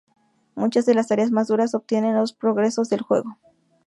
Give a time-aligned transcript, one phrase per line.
[0.55, 3.37] Muchas de las tareas más duras obtienen los progresos del juego.